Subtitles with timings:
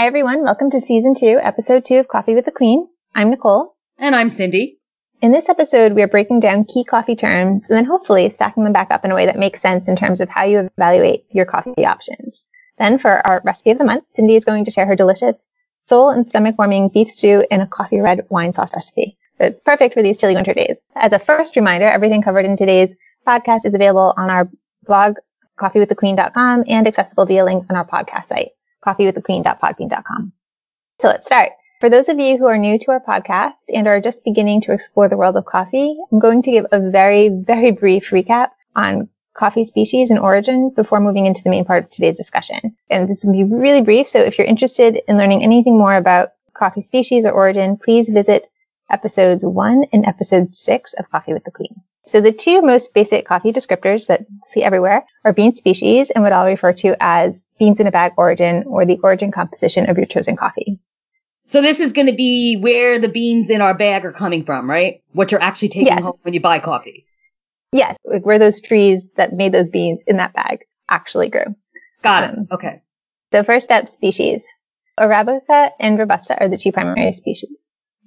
[0.00, 0.42] Hi, everyone.
[0.44, 2.88] Welcome to season two, episode two of Coffee with the Queen.
[3.14, 3.76] I'm Nicole.
[3.98, 4.78] And I'm Cindy.
[5.20, 8.72] In this episode, we are breaking down key coffee terms and then hopefully stacking them
[8.72, 11.44] back up in a way that makes sense in terms of how you evaluate your
[11.44, 12.42] coffee options.
[12.78, 15.36] Then for our recipe of the month, Cindy is going to share her delicious
[15.86, 19.18] soul and stomach warming beef stew in a coffee red wine sauce recipe.
[19.36, 20.76] So it's perfect for these chilly winter days.
[20.96, 22.88] As a first reminder, everything covered in today's
[23.28, 24.48] podcast is available on our
[24.86, 25.16] blog,
[25.60, 28.52] coffeewiththequeen.com and accessible via links on our podcast site,
[28.86, 30.32] coffeewiththequeen.podbean.com.
[31.00, 31.50] So let's start.
[31.80, 34.72] For those of you who are new to our podcast and are just beginning to
[34.72, 39.08] explore the world of coffee, I'm going to give a very, very brief recap on
[39.34, 42.76] coffee species and origin before moving into the main part of today's discussion.
[42.90, 46.32] And this will be really brief, so if you're interested in learning anything more about
[46.54, 48.46] coffee species or origin, please visit
[48.90, 51.76] episodes one and episode six of Coffee with the Queen.
[52.12, 56.32] So the two most basic coffee descriptors that see everywhere are bean species and what
[56.32, 60.06] I'll refer to as beans in a bag origin or the origin composition of your
[60.06, 60.80] chosen coffee.
[61.52, 64.68] So this is going to be where the beans in our bag are coming from,
[64.68, 65.02] right?
[65.12, 66.02] What you're actually taking Yes.
[66.02, 67.06] home when you buy coffee.
[67.72, 71.54] Yes, like where those trees that made those beans in that bag actually grew.
[72.02, 72.30] Got it.
[72.38, 72.80] Um, Okay.
[73.32, 74.40] So first up, species.
[74.98, 77.56] Arabica and Robusta are the two primary species.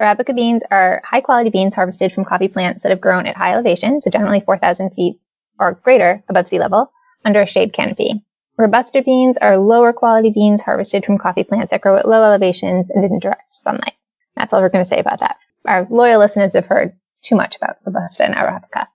[0.01, 3.53] Arabica beans are high quality beans harvested from coffee plants that have grown at high
[3.53, 5.19] elevation, so generally 4,000 feet
[5.59, 6.91] or greater above sea level,
[7.23, 8.23] under a shade canopy.
[8.57, 12.87] Robusta beans are lower quality beans harvested from coffee plants that grow at low elevations
[12.93, 13.93] and in direct sunlight.
[14.35, 15.37] That's all we're going to say about that.
[15.65, 16.93] Our loyal listeners have heard
[17.27, 18.87] too much about Robusta and Arabica.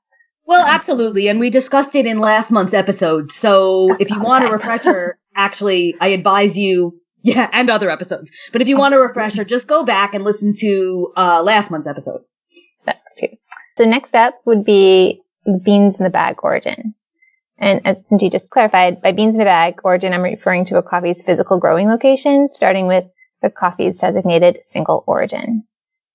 [0.46, 1.28] Well, absolutely.
[1.28, 3.30] And we discussed it in last month's episode.
[3.42, 8.28] So if you want a refresher, actually, I advise you, yeah, and other episodes.
[8.52, 11.88] But if you want a refresher, just go back and listen to, uh, last month's
[11.88, 12.22] episode.
[12.86, 13.36] That's true.
[13.76, 16.94] So next up would be the beans in the bag origin.
[17.60, 20.82] And as Cindy just clarified, by beans in a bag origin, I'm referring to a
[20.82, 23.04] coffee's physical growing location, starting with
[23.42, 25.64] the coffee's designated single origin.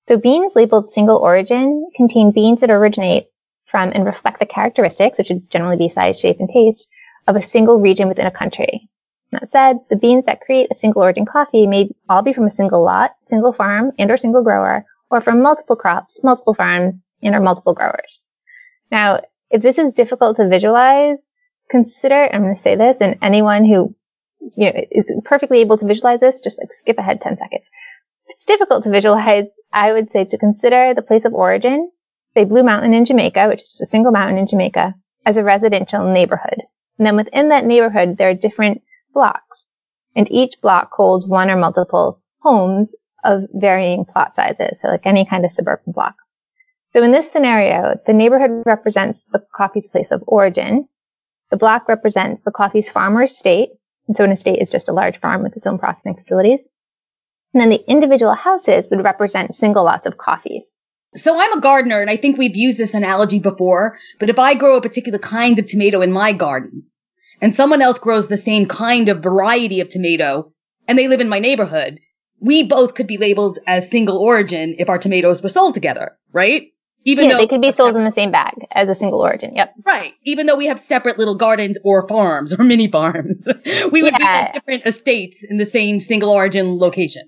[0.07, 3.28] So beans labeled single origin contain beans that originate
[3.69, 6.88] from and reflect the characteristics, which would generally be size, shape, and taste,
[7.28, 8.89] of a single region within a country.
[9.31, 12.56] That said, the beans that create a single origin coffee may all be from a
[12.56, 17.34] single lot, single farm, and or single grower, or from multiple crops, multiple farms, and
[17.34, 18.22] or multiple growers.
[18.91, 21.18] Now, if this is difficult to visualize,
[21.73, 23.95] consider, I'm going to say this, and anyone who,
[24.56, 27.66] you know, is perfectly able to visualize this, just like skip ahead 10 seconds.
[28.28, 31.89] It's difficult to visualize, I would say to consider the place of origin,
[32.35, 34.94] say Blue Mountain in Jamaica, which is a single mountain in Jamaica,
[35.25, 36.62] as a residential neighborhood.
[36.97, 38.81] And then within that neighborhood, there are different
[39.13, 39.57] blocks,
[40.16, 42.89] and each block holds one or multiple homes
[43.23, 46.16] of varying plot sizes, so like any kind of suburban block.
[46.94, 50.88] So in this scenario, the neighborhood represents the coffee's place of origin.
[51.53, 53.69] The block represents the coffee's farm or estate.
[54.08, 56.62] And so an estate is just a large farm with its own processing facilities.
[57.53, 60.63] And then the individual houses would represent single lots of coffees.
[61.18, 64.56] So I'm a gardener and I think we've used this analogy before, but if I
[64.56, 66.86] grow a particular kind of tomato in my garden
[67.40, 70.52] and someone else grows the same kind of variety of tomato
[70.88, 72.00] and they live in my neighborhood,
[72.42, 76.72] we both could be labeled as single origin if our tomatoes were sold together, right?
[77.06, 79.56] Even yeah, though they could be sold in the same bag as a single origin.
[79.56, 79.74] Yep.
[79.86, 80.14] Right.
[80.24, 83.38] Even though we have separate little gardens or farms or mini farms,
[83.91, 84.47] we would be Yeah.
[84.47, 87.24] on different estates in the same single origin location.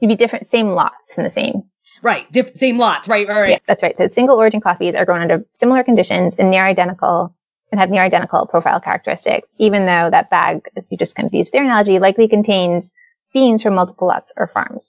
[0.00, 1.62] You'd be different, same lots in the same
[2.02, 2.30] Right.
[2.32, 3.06] Diff- same lots.
[3.08, 3.28] Right.
[3.28, 3.40] Right.
[3.40, 3.50] Right.
[3.50, 3.94] Yeah, that's right.
[3.98, 7.34] So single origin coffees are grown under similar conditions and near identical
[7.70, 11.34] and have near identical profile characteristics, even though that bag, if you just kind of
[11.34, 12.88] use their analogy, likely contains
[13.34, 14.80] beans from multiple lots or farms.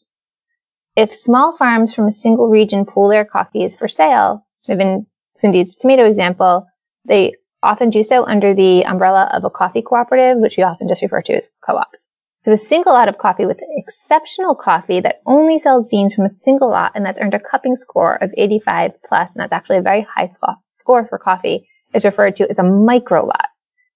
[0.95, 5.05] If small farms from a single region pool their coffees for sale, in
[5.39, 6.67] Cindy's tomato example,
[7.05, 11.01] they often do so under the umbrella of a coffee cooperative, which we often just
[11.01, 11.97] refer to as co-ops.
[12.43, 16.35] So a single lot of coffee with exceptional coffee that only sells beans from a
[16.43, 19.83] single lot and that's earned a cupping score of 85 plus, and that's actually a
[19.83, 20.31] very high
[20.79, 23.47] score for coffee, is referred to as a micro lot.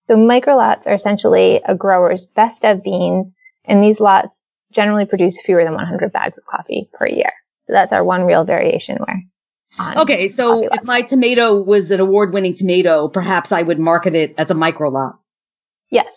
[0.08, 3.34] So micro lots are essentially a grower's best of beans,
[3.66, 4.30] and these lots
[4.76, 7.32] generally produce fewer than 100 bags of coffee per year.
[7.68, 9.24] So that's our one real variation where.
[10.04, 10.32] Okay.
[10.32, 14.50] So if my tomato was an award winning tomato, perhaps I would market it as
[14.50, 15.20] a micro lot.
[15.92, 16.08] yes,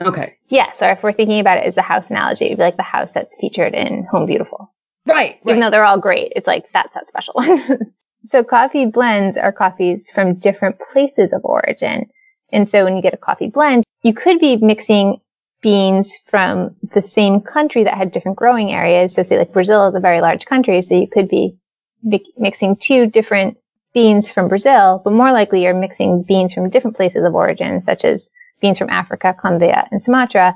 [0.00, 0.34] Okay.
[0.48, 2.82] yes, or if we're thinking about it as the house analogy, it'd be like the
[2.82, 4.72] house that's featured in Home Beautiful.
[5.06, 5.36] Right.
[5.44, 5.66] even right.
[5.66, 6.32] though they're all great.
[6.34, 7.78] It's like that's that special one.
[8.32, 12.06] so coffee blends are coffees from different places of origin.
[12.50, 15.20] And so when you get a coffee blend, you could be mixing
[15.62, 19.14] beans from the same country that had different growing areas.
[19.14, 21.56] So say like Brazil is a very large country, so you could be
[22.02, 23.56] mi- mixing two different
[23.94, 28.04] beans from Brazil, but more likely you're mixing beans from different places of origin, such
[28.04, 28.24] as
[28.60, 30.54] beans from Africa, Colombia, and Sumatra,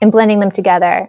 [0.00, 1.08] and blending them together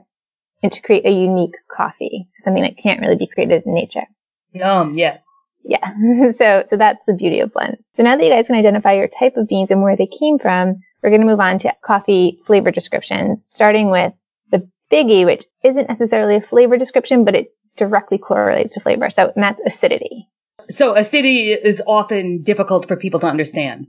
[0.64, 4.06] and to create a unique coffee, something that can't really be created in nature.
[4.52, 5.22] Yum, yes.
[5.64, 5.86] Yeah.
[6.38, 7.82] so, so that's the beauty of blends.
[7.96, 10.40] So now that you guys can identify your type of beans and where they came
[10.40, 14.12] from, we're going to move on to coffee flavor description, starting with
[14.50, 19.12] the biggie, which isn't necessarily a flavor description, but it directly correlates to flavor.
[19.16, 20.28] So, and that's acidity.
[20.76, 23.86] So acidity is often difficult for people to understand.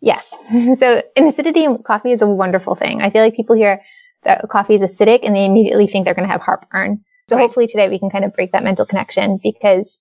[0.00, 0.24] Yes.
[0.80, 3.02] so, and acidity in coffee is a wonderful thing.
[3.02, 3.82] I feel like people hear
[4.24, 7.04] that coffee is acidic and they immediately think they're going to have heartburn.
[7.28, 7.42] So right.
[7.42, 9.98] hopefully today we can kind of break that mental connection because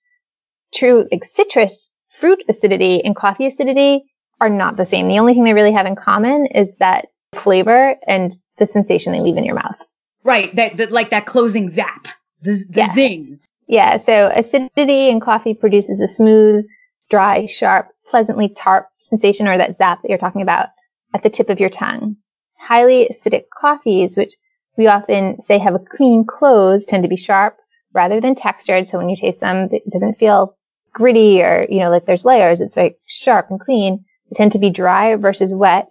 [0.74, 1.74] true like citrus
[2.22, 4.06] fruit acidity and coffee acidity
[4.40, 5.08] are not the same.
[5.08, 7.08] The only thing they really have in common is that
[7.44, 9.76] flavor and the sensation they leave in your mouth.
[10.24, 10.56] Right.
[10.56, 12.08] That, that like that closing zap.
[12.42, 12.96] The, the yeah.
[12.96, 13.40] zing.
[13.68, 13.98] Yeah.
[14.06, 16.66] So acidity in coffee produces a smooth,
[17.10, 20.68] dry, sharp, pleasantly tart sensation or that zap that you're talking about
[21.14, 22.18] at the tip of your tongue.
[22.60, 24.32] Highly acidic coffees, which
[24.78, 27.58] we often say have a clean close, tend to be sharp
[27.94, 28.90] rather than textured.
[28.90, 30.56] So when you taste them, it doesn't feel
[30.94, 32.60] gritty or, you know, like there's layers.
[32.60, 34.06] It's very sharp and clean.
[34.30, 35.90] They tend to be dry versus wet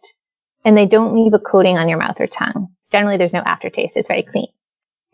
[0.65, 2.69] and they don't leave a coating on your mouth or tongue.
[2.91, 3.93] Generally, there's no aftertaste.
[3.97, 4.49] It's very clean.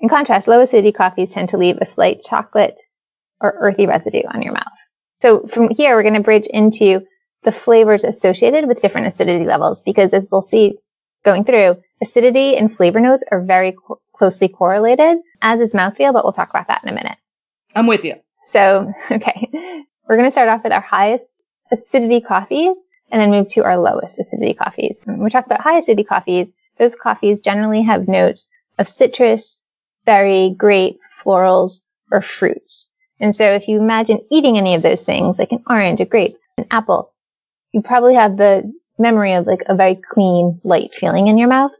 [0.00, 2.80] In contrast, low acidity coffees tend to leave a slight chocolate
[3.40, 4.72] or earthy residue on your mouth.
[5.20, 7.00] So from here, we're going to bridge into
[7.44, 10.78] the flavors associated with different acidity levels because as we'll see
[11.24, 16.24] going through, acidity and flavor notes are very co- closely correlated, as is mouthfeel, but
[16.24, 17.18] we'll talk about that in a minute.
[17.74, 18.14] I'm with you.
[18.52, 19.48] So, okay.
[20.08, 21.24] We're going to start off with our highest
[21.72, 22.76] acidity coffees
[23.12, 24.96] and then move to our lowest acidity coffees.
[25.04, 26.48] When we talk about high acidity coffees,
[26.78, 28.46] those coffees generally have notes
[28.78, 29.58] of citrus,
[30.06, 31.80] berry, grape, florals,
[32.10, 32.86] or fruits.
[33.20, 36.36] And so if you imagine eating any of those things, like an orange, a grape,
[36.56, 37.12] an apple,
[37.72, 41.70] you probably have the memory of like a very clean, light feeling in your mouth,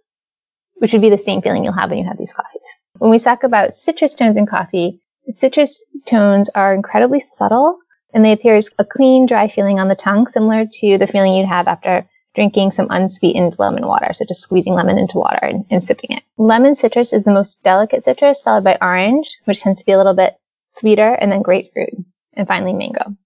[0.75, 2.63] which would be the same feeling you'll have when you have these coffees.
[2.99, 5.01] When we talk about citrus tones in coffee,
[5.41, 5.71] citrus
[6.09, 7.79] tones are incredibly subtle
[8.13, 11.35] and they appear as a clean, dry feeling on the tongue, similar to the feeling
[11.35, 15.65] you'd have after drinking some unsweetened lemon water, so just squeezing lemon into water and,
[15.71, 16.23] and sipping it.
[16.39, 19.99] Lemon citrus is the most delicate citrus, followed by orange, which tends to be a
[19.99, 20.35] little bit
[20.79, 21.91] sweeter, and then grapefruit,
[22.35, 23.17] and finally mango.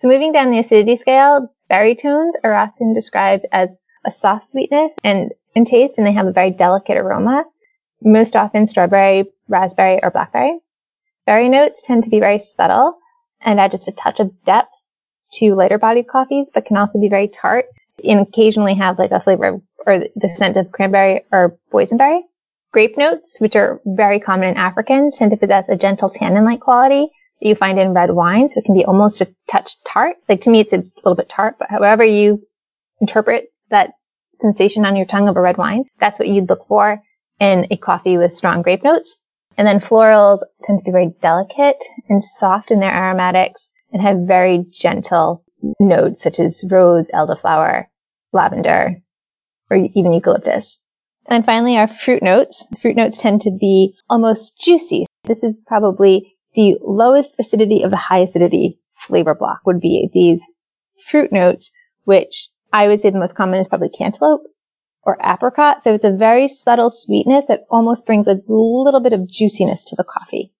[0.00, 3.68] So moving down the acidity scale, berry tones are often described as
[4.04, 7.44] a soft sweetness and in taste, and they have a very delicate aroma,
[8.00, 10.58] most often strawberry, raspberry, or blackberry.
[11.26, 12.98] Berry notes tend to be very subtle
[13.44, 14.70] and add just a touch of depth
[15.34, 17.66] to lighter bodied coffees, but can also be very tart
[18.04, 22.20] and occasionally have like a flavor or the scent of cranberry or boysenberry.
[22.72, 27.06] Grape notes, which are very common in Africans, tend to possess a gentle tannin-like quality
[27.40, 30.16] that you find in red wine, So it can be almost a touch tart.
[30.28, 32.42] Like to me, it's a little bit tart, but however you
[33.00, 33.90] interpret that
[34.40, 37.02] sensation on your tongue of a red wine, that's what you'd look for
[37.40, 39.14] in a coffee with strong grape notes.
[39.56, 44.26] And then florals tend to be very delicate and soft in their aromatics and have
[44.26, 45.44] very gentle
[45.78, 47.84] notes such as rose, elderflower,
[48.32, 49.02] lavender,
[49.70, 50.78] or even eucalyptus.
[51.26, 52.64] And then finally, our fruit notes.
[52.80, 55.06] Fruit notes tend to be almost juicy.
[55.24, 60.40] This is probably the lowest acidity of the high acidity flavor block would be these
[61.10, 61.70] fruit notes,
[62.04, 64.42] which I would say the most common is probably cantaloupe
[65.02, 65.78] or apricot.
[65.84, 69.96] So it's a very subtle sweetness that almost brings a little bit of juiciness to
[69.96, 70.52] the coffee.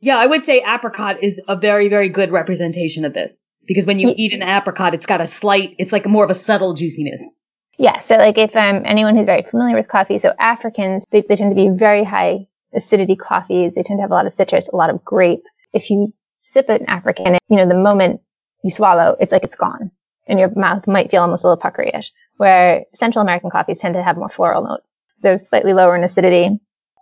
[0.00, 3.32] Yeah, I would say apricot is a very, very good representation of this.
[3.66, 4.14] Because when you mm.
[4.16, 7.20] eat an apricot, it's got a slight, it's like more of a subtle juiciness.
[7.78, 11.36] Yeah, so like if um, anyone who's very familiar with coffee, so Africans, they, they
[11.36, 13.72] tend to be very high acidity coffees.
[13.74, 15.42] They tend to have a lot of citrus, a lot of grape.
[15.72, 16.12] If you
[16.52, 18.20] sip an African, you know, the moment
[18.62, 19.90] you swallow, it's like it's gone.
[20.26, 22.06] And your mouth might feel almost a little puckeryish.
[22.36, 24.86] Where Central American coffees tend to have more floral notes.
[25.22, 26.50] They're slightly lower in acidity.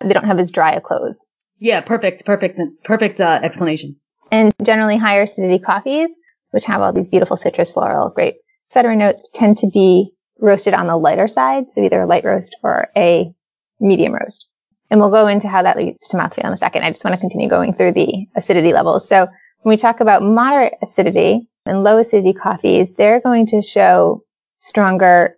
[0.03, 1.15] They don't have as dry a close.
[1.59, 3.97] Yeah, perfect, perfect, perfect uh, explanation.
[4.33, 6.11] And generally higher acidity coffees
[6.50, 8.37] which have all these beautiful citrus, floral, grape,
[8.71, 8.97] etc.
[8.97, 12.89] notes tend to be roasted on the lighter side, so either a light roast or
[12.97, 13.33] a
[13.79, 14.47] medium roast.
[14.91, 16.83] And we'll go into how that leads to mouthfeel in a second.
[16.83, 19.09] I just want to continue going through the acidity levels.
[19.09, 19.29] So
[19.62, 24.25] when we talk about moderate acidity and low acidity coffees, they're going to show
[24.69, 25.37] stronger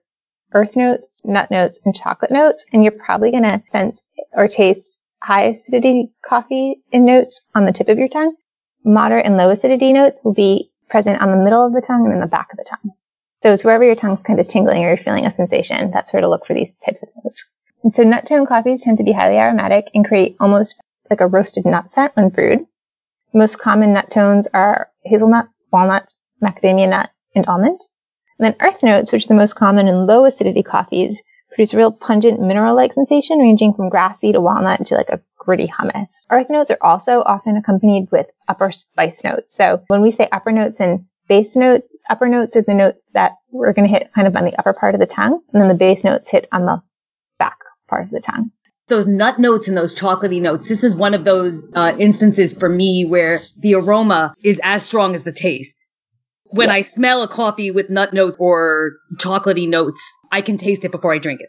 [0.52, 2.64] earth notes, nut notes, and chocolate notes.
[2.73, 3.99] And you're probably going to sense
[4.33, 8.35] or taste high acidity coffee in notes on the tip of your tongue.
[8.85, 12.14] Moderate and low acidity notes will be present on the middle of the tongue and
[12.14, 12.95] in the back of the tongue.
[13.43, 16.21] So it's wherever your tongue's kind of tingling or you're feeling a sensation, that's where
[16.21, 17.45] to look for these types of notes.
[17.83, 20.76] And so nut tone coffees tend to be highly aromatic and create almost
[21.11, 22.61] like a roasted nut scent when brewed.
[23.35, 26.12] Most common nut tones are hazelnut, walnut,
[26.43, 27.81] macadamia nut, and almond.
[28.38, 31.76] And then earth notes, which are the most common in low acidity coffees, produce a
[31.76, 36.09] real pungent mineral-like sensation ranging from grassy to walnut to like a gritty hummus.
[36.31, 39.49] Earth notes are also often accompanied with upper spice notes.
[39.57, 43.33] So when we say upper notes and base notes, upper notes are the notes that
[43.50, 45.69] we're going to hit kind of on the upper part of the tongue, and then
[45.69, 46.83] the base notes hit on the
[47.38, 48.50] back part of the tongue.
[48.92, 50.68] Those nut notes and those chocolatey notes.
[50.68, 55.16] This is one of those uh, instances for me where the aroma is as strong
[55.16, 55.70] as the taste.
[56.44, 59.99] When I smell a coffee with nut notes or chocolatey notes,
[60.30, 61.49] I can taste it before I drink it.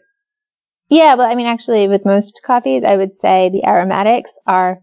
[0.88, 4.80] Yeah, well, I mean, actually, with most coffees, I would say the aromatics are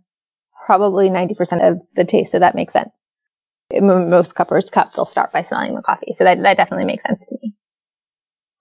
[0.68, 2.92] probably 90% of the taste, so that makes sense.
[3.74, 7.26] Most cuppers cup, they'll start by smelling the coffee, so that, that definitely makes sense
[7.28, 7.56] to me.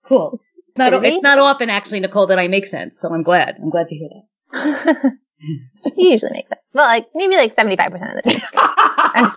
[0.07, 0.39] Cool.
[0.71, 3.55] It's not, it's not often, actually, Nicole, that I make sense, so I'm glad.
[3.61, 4.09] I'm glad to hear
[4.53, 4.95] that.
[5.97, 6.61] you usually make sense.
[6.73, 9.35] Well, like, maybe like 75% of the time.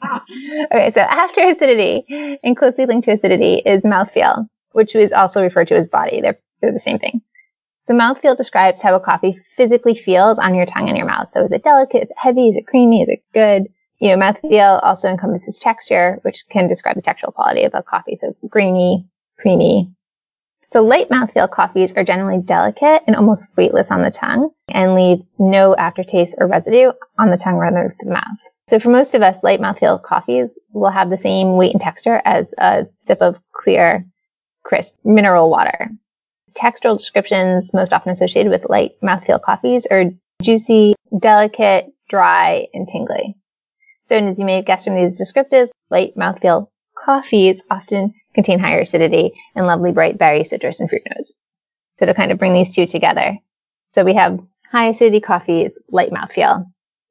[0.73, 5.69] okay, so after acidity, and closely linked to acidity, is mouthfeel, which is also referred
[5.69, 6.21] to as body.
[6.21, 7.23] They're, they're the same thing.
[7.89, 11.29] The mouthfeel describes how a coffee physically feels on your tongue and your mouth.
[11.35, 12.05] So is it delicate?
[12.05, 12.49] Is it heavy?
[12.49, 13.03] Is it creamy?
[13.03, 13.73] Is it good?
[13.99, 18.19] You know, mouthfeel also encompasses texture, which can describe the textural quality of a coffee.
[18.21, 19.07] So grainy,
[19.39, 19.93] creamy.
[20.75, 25.19] So light mouthfeel coffees are generally delicate and almost weightless on the tongue and leave
[25.39, 28.25] no aftertaste or residue on the tongue or the the mouth.
[28.71, 32.21] So for most of us, light mouthfeel coffees will have the same weight and texture
[32.25, 34.05] as a sip of clear,
[34.65, 35.91] crisp mineral water.
[36.61, 40.07] Textural descriptions most often associated with light mouthfeel coffees are
[40.43, 43.37] juicy, delicate, dry, and tingly.
[44.09, 46.67] So as you may have guessed from these descriptives, light mouthfeel
[46.99, 51.33] coffees often contain higher acidity and lovely bright berry, citrus, and fruit notes.
[51.99, 53.39] So to kind of bring these two together.
[53.95, 54.39] So we have
[54.71, 56.65] high acidity coffees, light mouthfeel.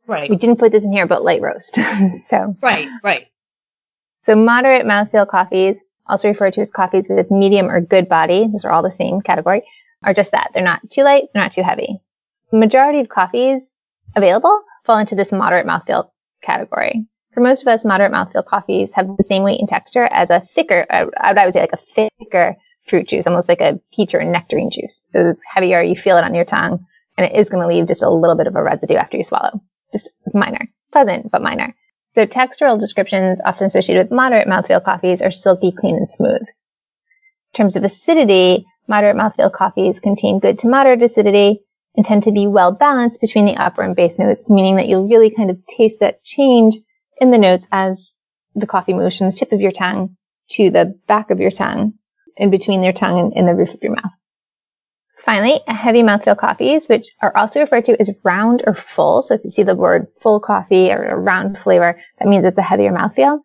[0.06, 0.30] Right.
[0.30, 1.74] We didn't put this in here, but light roast.
[2.30, 2.56] so.
[2.62, 3.28] Right, right.
[4.26, 5.76] So moderate mouthfeel coffees
[6.08, 9.22] also referred to as coffees with medium or good body, those are all the same
[9.22, 9.64] category,
[10.04, 10.50] are just that.
[10.54, 12.00] They're not too light, they're not too heavy.
[12.52, 13.62] The majority of coffees
[14.16, 16.10] available fall into this moderate mouthfeel
[16.44, 17.06] category.
[17.34, 20.44] For most of us, moderate mouthfeel coffees have the same weight and texture as a
[20.54, 22.56] thicker, uh, I would say like a thicker
[22.90, 24.94] fruit juice, almost like a peach or a nectarine juice.
[25.14, 26.86] So it's heavier, you feel it on your tongue,
[27.18, 29.24] and it is going to leave just a little bit of a residue after you
[29.24, 29.62] swallow.
[29.92, 30.70] Just minor.
[30.92, 31.74] Pleasant, but minor.
[32.14, 36.42] So textural descriptions often associated with moderate mouthfeel coffees are silky, clean, and smooth.
[36.42, 41.62] In terms of acidity, moderate mouthfeel coffees contain good to moderate acidity
[41.96, 45.08] and tend to be well balanced between the upper and base notes, meaning that you'll
[45.08, 46.76] really kind of taste that change
[47.18, 47.98] in the notes as
[48.56, 50.16] the coffee moves from the tip of your tongue
[50.52, 51.94] to the back of your tongue,
[52.38, 54.12] in between your tongue and, the roof of your mouth.
[55.26, 59.22] Finally, heavy mouthfeel coffees, which are also referred to as round or full.
[59.22, 62.58] So if you see the word full coffee or a round flavor, that means it's
[62.58, 63.40] a heavier mouthfeel.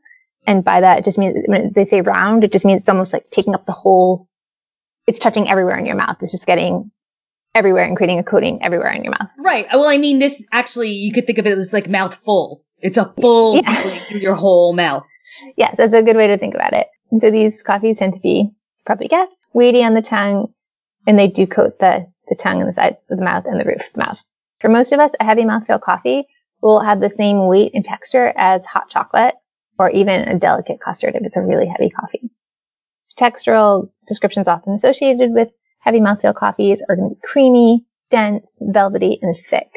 [0.46, 3.12] And by that, it just means when they say round, it just means it's almost
[3.12, 4.28] like taking up the whole,
[5.06, 6.16] it's touching everywhere in your mouth.
[6.20, 6.90] It's just getting
[7.54, 9.28] everywhere and creating a coating everywhere in your mouth.
[9.38, 9.66] Right.
[9.72, 12.64] Well, I mean, this actually, you could think of it as like mouth full.
[12.80, 14.04] It's a full yeah.
[14.08, 15.04] through your whole mouth.
[15.56, 16.86] Yes, that's a good way to think about it.
[17.10, 18.50] And so these coffees tend to be,
[18.86, 20.52] probably guess, weighty on the tongue
[21.06, 23.64] and they do coat the, the tongue and the sides of the mouth and the
[23.64, 24.22] roof of the mouth.
[24.60, 26.24] For most of us, a heavy mouthfeel coffee
[26.60, 29.34] will have the same weight and texture as hot chocolate
[29.78, 32.30] or even a delicate custard if it's a really heavy coffee.
[33.18, 35.48] Textural descriptions often associated with
[35.80, 39.70] heavy mouthfeel coffees are going to be creamy, dense, velvety, and thick.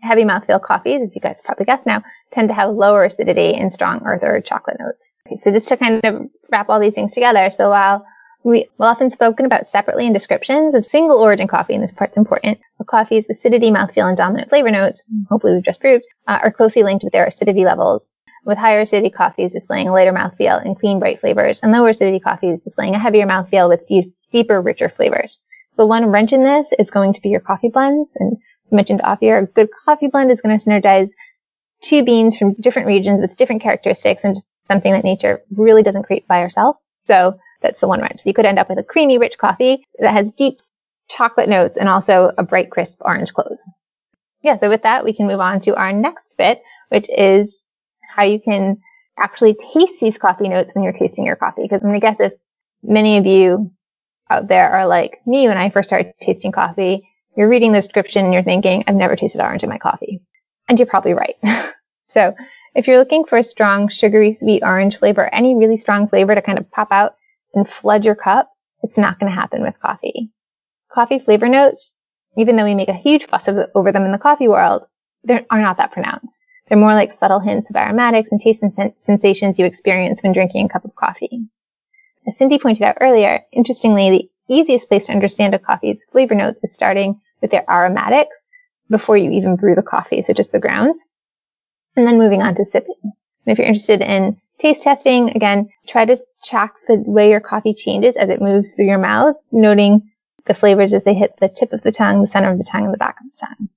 [0.00, 3.72] Heavy mouthfeel coffees, as you guys probably guessed now, tend to have lower acidity and
[3.72, 4.98] strong earth or chocolate notes.
[5.26, 8.04] Okay, so just to kind of wrap all these things together, so while
[8.44, 12.16] we will often spoken about separately in descriptions of single origin coffee, and this part's
[12.16, 12.58] important.
[12.78, 16.82] The coffee's acidity, mouthfeel, and dominant flavor notes, hopefully we've just proved, uh, are closely
[16.82, 18.02] linked with their acidity levels,
[18.44, 22.18] with higher acidity coffees displaying a lighter mouthfeel and clean, bright flavors, and lower acidity
[22.18, 25.38] coffees displaying a heavier mouthfeel with deep, deeper, richer flavors.
[25.76, 28.36] The one wrench in this is going to be your coffee blends, and
[28.72, 31.10] mentioned off here, a good coffee blend is going to synergize
[31.82, 34.36] two beans from different regions with different characteristics and
[34.68, 36.76] something that nature really doesn't create by herself.
[37.06, 38.18] So that's the one wrench.
[38.18, 40.58] So you could end up with a creamy, rich coffee that has deep
[41.08, 43.58] chocolate notes and also a bright, crisp orange close.
[44.42, 47.52] Yeah, so with that, we can move on to our next bit, which is
[48.14, 48.78] how you can
[49.18, 51.62] actually taste these coffee notes when you're tasting your coffee.
[51.62, 52.32] Because I'm going to guess if
[52.82, 53.70] many of you
[54.30, 57.02] out there are like me when I first started tasting coffee,
[57.36, 60.20] you're reading the description and you're thinking, I've never tasted orange in my coffee.
[60.68, 61.36] And you're probably right.
[62.14, 62.34] so
[62.74, 66.42] if you're looking for a strong, sugary, sweet orange flavor, any really strong flavor to
[66.42, 67.16] kind of pop out
[67.54, 68.50] and flood your cup,
[68.82, 70.30] it's not going to happen with coffee.
[70.92, 71.90] Coffee flavor notes,
[72.36, 74.82] even though we make a huge fuss over them in the coffee world,
[75.24, 76.26] they are not that pronounced.
[76.68, 80.66] They're more like subtle hints of aromatics and taste and sensations you experience when drinking
[80.66, 81.46] a cup of coffee.
[82.26, 86.60] As Cindy pointed out earlier, interestingly, the easiest place to understand a coffee's flavor notes
[86.62, 88.34] is starting with their aromatics
[88.92, 91.00] before you even brew the coffee, so just the grounds.
[91.96, 93.00] And then moving on to sipping.
[93.02, 97.74] And if you're interested in taste testing, again, try to track the way your coffee
[97.74, 100.10] changes as it moves through your mouth, noting
[100.46, 102.84] the flavors as they hit the tip of the tongue, the center of the tongue,
[102.84, 103.68] and the back of the tongue.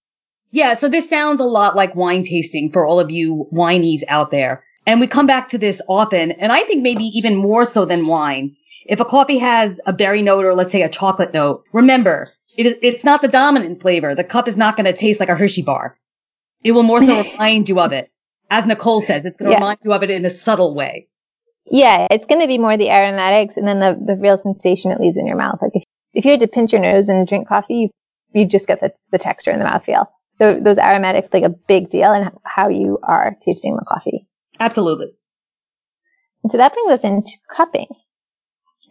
[0.52, 4.32] Yeah, so this sounds a lot like wine tasting for all of you wineys out
[4.32, 4.64] there.
[4.88, 8.08] And we come back to this often, and I think maybe even more so than
[8.08, 8.56] wine.
[8.86, 12.66] If a coffee has a berry note or let's say a chocolate note, remember, it
[12.66, 14.16] is, it's not the dominant flavor.
[14.16, 15.98] The cup is not going to taste like a Hershey bar.
[16.64, 18.12] It will more so remind you of it.
[18.50, 19.58] As Nicole says, it's going to yeah.
[19.58, 21.08] remind you of it in a subtle way.
[21.66, 25.00] Yeah, it's going to be more the aromatics and then the, the real sensation it
[25.00, 25.60] leaves in your mouth.
[25.62, 25.84] Like if,
[26.14, 27.90] if you had to pinch your nose and drink coffee, you,
[28.34, 30.06] you just get the, the texture and the mouthfeel.
[30.38, 34.28] So those aromatics play a big deal in how you are tasting the coffee.
[34.60, 35.08] Absolutely.
[36.44, 37.88] And so that brings us into cupping,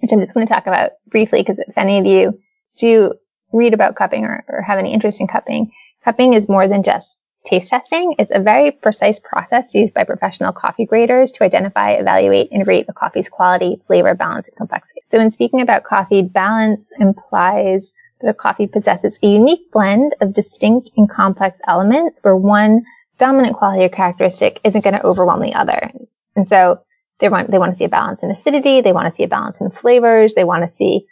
[0.02, 2.40] which I'm just going to talk about briefly because if any of you
[2.80, 3.12] do
[3.54, 5.72] read about cupping or, or have any interest in cupping,
[6.04, 8.14] cupping is more than just taste testing.
[8.18, 12.86] It's a very precise process used by professional coffee graders to identify, evaluate, and rate
[12.86, 15.00] the coffee's quality, flavor, balance, and complexity.
[15.10, 20.34] So in speaking about coffee, balance implies that a coffee possesses a unique blend of
[20.34, 22.84] distinct and complex elements where one
[23.18, 25.90] dominant quality or characteristic isn't going to overwhelm the other.
[26.34, 26.80] And so
[27.20, 28.80] they want, they want to see a balance in acidity.
[28.80, 30.34] They want to see a balance in flavors.
[30.34, 31.06] They want to see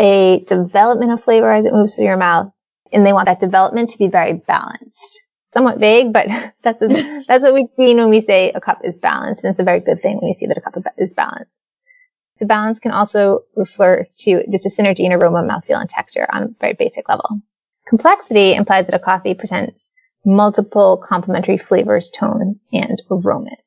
[0.00, 2.50] a development of flavor as it moves through your mouth.
[2.92, 5.20] And they want that development to be very balanced.
[5.54, 6.26] Somewhat vague, but
[6.64, 6.88] that's, a,
[7.28, 9.44] that's what we mean when we say a cup is balanced.
[9.44, 11.50] And it's a very good thing when you see that a cup is balanced.
[12.40, 16.42] The balance can also refer to just a synergy in aroma, mouthfeel, and texture on
[16.42, 17.40] a very basic level.
[17.86, 19.76] Complexity implies that a coffee presents
[20.24, 23.58] multiple complementary flavors, tones, and aromas.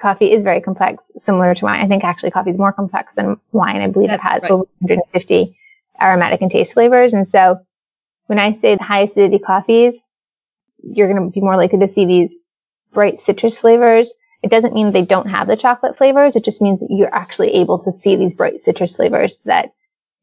[0.00, 1.84] Coffee is very complex, similar to wine.
[1.84, 3.80] I think actually coffee is more complex than wine.
[3.80, 4.50] I believe That's it has right.
[4.50, 5.58] over 150
[6.00, 7.12] aromatic and taste flavors.
[7.12, 7.58] And so
[8.26, 9.94] when I say the high acidity coffees,
[10.82, 12.30] you're going to be more likely to see these
[12.92, 14.12] bright citrus flavors.
[14.42, 16.36] It doesn't mean they don't have the chocolate flavors.
[16.36, 19.70] It just means that you're actually able to see these bright citrus flavors that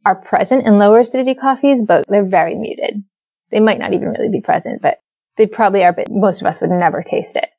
[0.05, 3.03] are present in lower acidity coffees, but they're very muted.
[3.51, 4.99] They might not even really be present, but
[5.37, 7.49] they probably are, but most of us would never taste it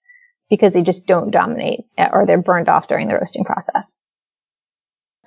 [0.48, 3.86] because they just don't dominate or they're burned off during the roasting process.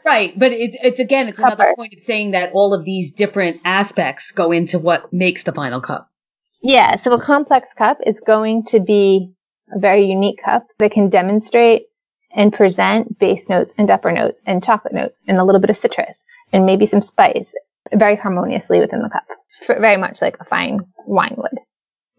[0.05, 1.53] Right, but it, it's again, it's Cupper.
[1.53, 5.51] another point of saying that all of these different aspects go into what makes the
[5.51, 6.09] final cup.
[6.61, 9.33] Yeah, so a complex cup is going to be
[9.75, 11.83] a very unique cup that can demonstrate
[12.35, 15.77] and present base notes and upper notes and chocolate notes and a little bit of
[15.77, 16.17] citrus
[16.53, 17.45] and maybe some spice
[17.93, 19.25] very harmoniously within the cup,
[19.67, 21.59] very much like a fine wine would.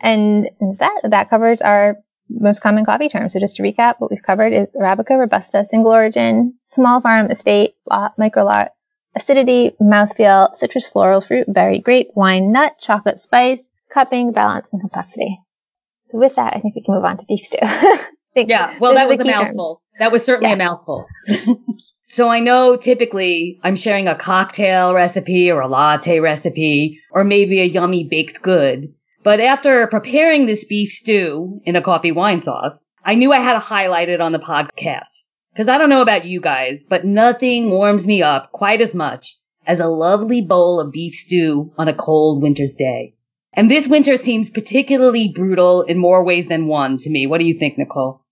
[0.00, 1.96] And that, that covers our
[2.30, 3.32] most common coffee terms.
[3.32, 7.74] So just to recap, what we've covered is Arabica, Robusta, single origin, small farm, estate,
[7.90, 8.68] lot, micro lot,
[9.16, 13.60] acidity, mouthfeel, citrus, floral, fruit, berry, grape, wine, nut, chocolate, spice,
[13.92, 15.38] cupping, balance, and complexity.
[16.10, 17.58] So with that, I think we can move on to beef stew.
[18.36, 19.76] yeah, well, that was a mouthful.
[19.76, 19.98] Terms.
[20.00, 20.54] That was certainly yeah.
[20.54, 21.06] a mouthful.
[22.14, 27.60] so I know typically I'm sharing a cocktail recipe or a latte recipe or maybe
[27.60, 28.94] a yummy baked good.
[29.22, 33.52] But after preparing this beef stew in a coffee wine sauce, I knew I had
[33.52, 35.04] to highlight it on the podcast.
[35.56, 39.36] Cause I don't know about you guys, but nothing warms me up quite as much
[39.66, 43.14] as a lovely bowl of beef stew on a cold winter's day.
[43.52, 47.26] And this winter seems particularly brutal in more ways than one to me.
[47.26, 48.24] What do you think, Nicole?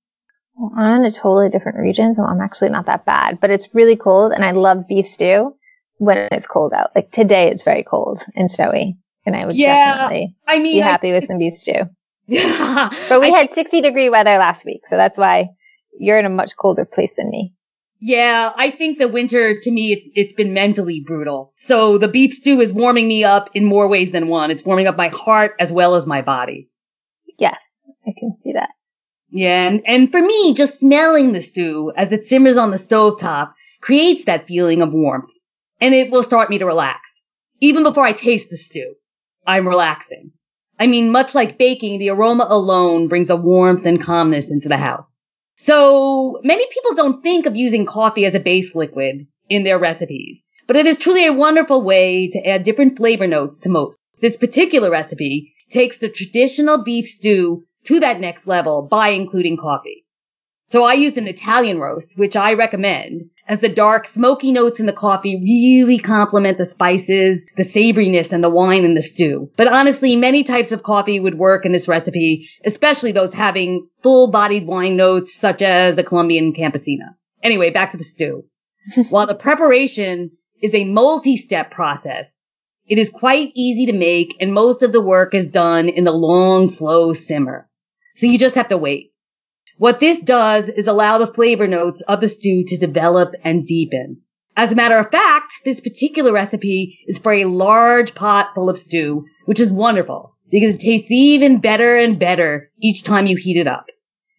[0.55, 3.69] Well, I'm in a totally different region, so I'm actually not that bad, but it's
[3.75, 5.55] really cold and I love beef stew
[5.97, 6.93] when it's cold out.
[6.95, 8.97] Like today it's very cold and snowy
[9.29, 11.73] and I would yeah, definitely I mean, be happy I, with some beef stew.
[12.31, 12.91] Yeah.
[13.09, 15.49] but we I, had 60 degree weather last week, so that's why
[15.99, 17.55] you're in a much colder place than me.
[18.01, 21.55] Yeah, I think the winter to me it's it's been mentally brutal.
[21.67, 24.51] So the beef stew is warming me up in more ways than one.
[24.51, 26.69] It's warming up my heart as well as my body.
[27.39, 27.57] Yes,
[28.07, 28.71] I can see that.
[29.31, 33.21] Yeah, and, and for me, just smelling the stew as it simmers on the stove
[33.21, 35.31] top creates that feeling of warmth.
[35.81, 37.01] And it will start me to relax.
[37.61, 38.95] Even before I taste the stew,
[39.49, 40.33] I'm relaxing.
[40.79, 44.77] I mean, much like baking, the aroma alone brings a warmth and calmness into the
[44.77, 45.11] house.
[45.65, 50.37] So many people don't think of using coffee as a base liquid in their recipes,
[50.67, 53.99] but it is truly a wonderful way to add different flavor notes to most.
[54.21, 60.05] This particular recipe takes the traditional beef stew to that next level by including coffee.
[60.71, 64.85] So I use an Italian roast, which I recommend, as the dark, smoky notes in
[64.87, 69.51] the coffee really complement the spices, the savoriness, and the wine in the stew.
[69.57, 74.67] But honestly, many types of coffee would work in this recipe, especially those having full-bodied
[74.67, 77.15] wine notes, such as a Colombian Campesina.
[77.43, 78.45] Anyway, back to the stew.
[79.09, 80.33] While the preparation
[80.63, 82.27] is a multi-step process,
[82.87, 86.11] It is quite easy to make and most of the work is done in the
[86.11, 87.69] long, slow simmer.
[88.17, 89.13] So you just have to wait.
[89.79, 94.23] What this does is allow the flavor notes of the stew to develop and deepen.
[94.57, 98.79] As a matter of fact, this particular recipe is for a large pot full of
[98.79, 103.57] stew, which is wonderful because it tastes even better and better each time you heat
[103.57, 103.87] it up.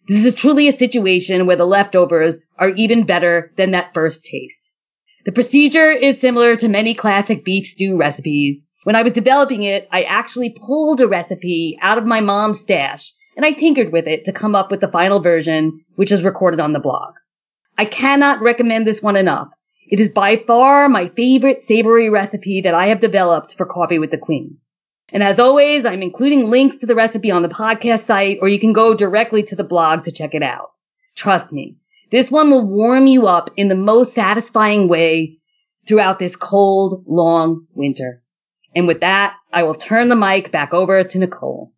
[0.08, 4.60] This is truly a situation where the leftovers are even better than that first taste.
[5.24, 8.60] The procedure is similar to many classic beef stew recipes.
[8.84, 13.10] When I was developing it, I actually pulled a recipe out of my mom's stash
[13.36, 16.60] and I tinkered with it to come up with the final version, which is recorded
[16.60, 17.14] on the blog.
[17.78, 19.48] I cannot recommend this one enough.
[19.88, 24.10] It is by far my favorite savory recipe that I have developed for Coffee with
[24.10, 24.58] the Queen.
[25.12, 28.60] And as always, I'm including links to the recipe on the podcast site, or you
[28.60, 30.70] can go directly to the blog to check it out.
[31.16, 31.76] Trust me,
[32.12, 35.38] this one will warm you up in the most satisfying way
[35.88, 38.22] throughout this cold, long winter.
[38.74, 41.72] And with that, I will turn the mic back over to Nicole.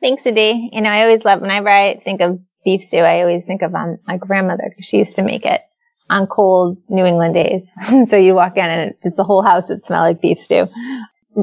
[0.00, 0.70] Thanks, Adi.
[0.72, 3.74] You know, I always love, whenever I think of beef stew, I always think of
[3.74, 5.60] um, my grandmother because she used to make it
[6.10, 7.62] on cold New England days.
[8.10, 10.66] so you walk in and it's the whole house would smell like beef stew.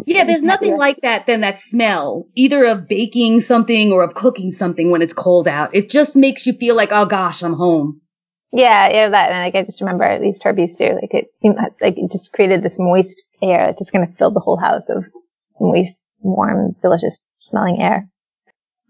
[0.06, 4.52] Yeah, there's nothing like that than that smell, either of baking something or of cooking
[4.52, 5.74] something when it's cold out.
[5.74, 8.02] It just makes you feel like, oh gosh, I'm home.
[8.52, 9.32] Yeah, yeah, that.
[9.32, 12.12] And like, I just remember at least her beef stew, like it seemed like it
[12.12, 15.06] just created this moist air that's just going to fill the whole house of
[15.60, 18.10] moist, warm, delicious smelling air.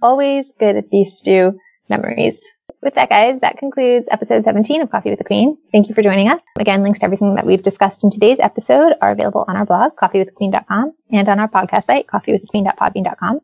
[0.05, 1.57] Always good at these stew
[1.89, 2.35] memories.
[2.83, 5.57] With that, guys, that concludes episode 17 of Coffee with the Queen.
[5.71, 6.39] Thank you for joining us.
[6.59, 9.93] Again, links to everything that we've discussed in today's episode are available on our blog,
[10.01, 13.39] coffeewiththequeen.com, and on our podcast site, coffeewiththequeen.podbean.com.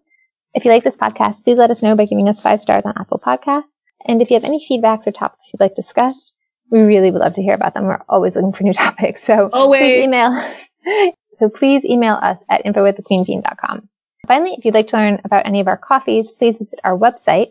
[0.54, 2.94] If you like this podcast, please let us know by giving us five stars on
[3.00, 3.64] Apple Podcasts.
[4.06, 6.34] And if you have any feedbacks or topics you'd like discussed,
[6.70, 7.86] we really would love to hear about them.
[7.86, 9.22] We're always looking for new topics.
[9.26, 9.82] So always.
[9.82, 10.56] please email.
[11.40, 13.90] so please email us at info@thequeenbean.com.
[14.28, 17.50] Finally, if you'd like to learn about any of our coffees, please visit our website,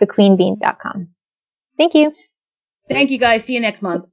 [0.00, 1.08] thequeenbean.com.
[1.76, 2.12] Thank you.
[2.88, 3.44] Thank you guys.
[3.44, 4.06] See you next month.